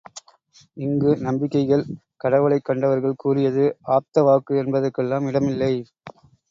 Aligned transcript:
இங்கு 0.77 1.17
நம்பிக்கைகள், 1.17 1.83
கடவுளைக் 2.17 2.65
கண்டவர்கள் 2.65 3.15
கூறியது, 3.15 3.65
ஆப்த 3.89 4.23
வாக்கு 4.23 4.55
என்பதற்கெல்லாம் 4.57 5.27
இடம் 5.27 5.47
இல்லை. 5.47 5.73